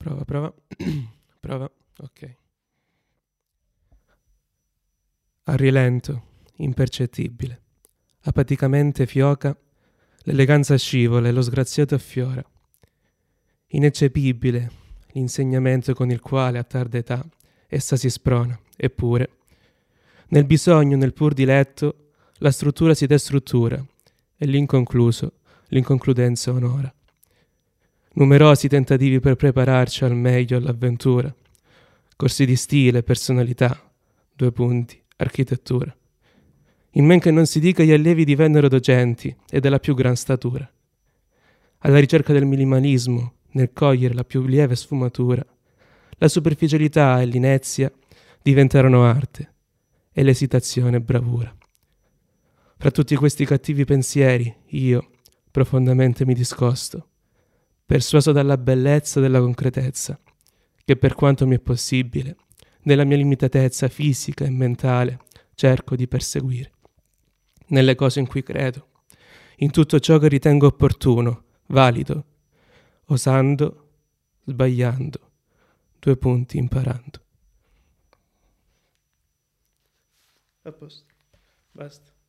[0.00, 0.50] Prova, prova.
[1.40, 1.70] prova.
[1.98, 2.36] Ok.
[5.44, 6.22] A rilento,
[6.56, 7.60] impercettibile.
[8.20, 9.54] Apaticamente fioca,
[10.20, 12.42] l'eleganza scivola e lo sgraziato affiora.
[13.72, 14.70] Ineccepibile
[15.08, 17.22] l'insegnamento con il quale a tarda età
[17.66, 19.36] essa si sprona, eppure,
[20.28, 23.84] nel bisogno, nel pur diletto, la struttura si destruttura
[24.34, 26.90] e l'inconcluso, l'inconcludenza onora.
[28.20, 31.34] Numerosi tentativi per prepararci al meglio all'avventura,
[32.16, 33.90] corsi di stile, personalità,
[34.34, 35.96] due punti, architettura.
[36.90, 40.70] In men che non si dica gli allievi divennero docenti e della più gran statura.
[41.78, 45.42] Alla ricerca del minimalismo, nel cogliere la più lieve sfumatura,
[46.18, 47.90] la superficialità e l'inezia
[48.42, 49.54] diventarono arte
[50.12, 51.56] e l'esitazione bravura.
[52.76, 55.08] Fra tutti questi cattivi pensieri, io
[55.50, 57.06] profondamente mi discosto,
[57.90, 60.16] persuaso dalla bellezza della concretezza,
[60.84, 62.36] che per quanto mi è possibile,
[62.82, 65.18] nella mia limitatezza fisica e mentale,
[65.56, 66.70] cerco di perseguire.
[67.70, 68.90] Nelle cose in cui credo,
[69.56, 72.24] in tutto ciò che ritengo opportuno, valido,
[73.06, 73.88] osando,
[74.44, 75.30] sbagliando,
[75.98, 77.20] due punti imparando.
[80.62, 81.12] A posto,
[81.72, 82.19] basta.